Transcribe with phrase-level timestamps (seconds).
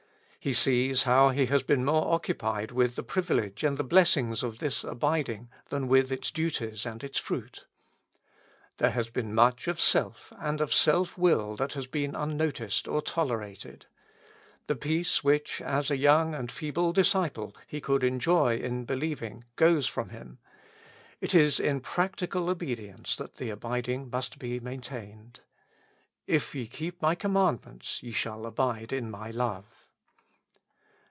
[0.43, 4.57] He sees how he has been more occupied with the privilege and the blessings of
[4.57, 7.67] this abiding than with its duties and its fruit.
[8.79, 13.03] There has been much of self and of self will that has been unnoticed or
[13.03, 13.85] tolerated:
[14.65, 18.75] the peace which, as a young and feeble disciple, he could 167 With Christ in
[18.79, 19.31] the School of Prayer.
[19.37, 20.39] enjoy in beheving goes from him;
[21.21, 25.41] it is in practical obedience that the abiding must be maintained:"
[26.25, 29.67] If ye keep my commands, ye shall abide in my love."